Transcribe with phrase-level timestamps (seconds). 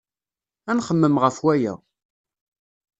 [0.69, 1.73] Ad nxemmem ɣef waya.